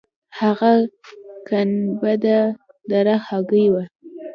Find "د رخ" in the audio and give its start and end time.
2.89-3.21